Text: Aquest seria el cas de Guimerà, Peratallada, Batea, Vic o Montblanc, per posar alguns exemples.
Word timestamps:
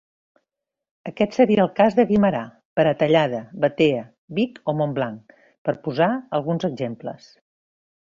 Aquest 1.09 1.35
seria 1.39 1.65
el 1.65 1.67
cas 1.79 1.97
de 1.99 2.05
Guimerà, 2.11 2.39
Peratallada, 2.79 3.41
Batea, 3.65 3.99
Vic 4.39 4.57
o 4.73 4.75
Montblanc, 4.79 5.37
per 5.69 5.75
posar 5.89 6.09
alguns 6.39 6.67
exemples. 6.71 7.29